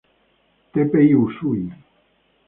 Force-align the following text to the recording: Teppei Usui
Teppei 0.71 1.13
Usui 1.13 1.61